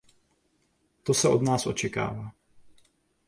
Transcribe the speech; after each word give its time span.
To 1.03 1.13
se 1.13 1.29
od 1.29 1.41
nás 1.41 1.67
očekává. 1.67 2.31